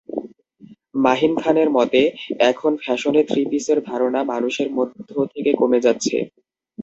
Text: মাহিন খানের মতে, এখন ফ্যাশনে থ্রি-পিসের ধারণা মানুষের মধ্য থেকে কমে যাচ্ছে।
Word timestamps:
মাহিন 1.03 1.33
খানের 1.37 1.69
মতে, 1.69 2.01
এখন 2.49 2.71
ফ্যাশনে 2.83 3.21
থ্রি-পিসের 3.23 3.79
ধারণা 3.83 4.19
মানুষের 4.23 4.69
মধ্য 4.77 4.97
থেকে 5.33 5.51
কমে 5.53 5.79
যাচ্ছে। 5.85 6.17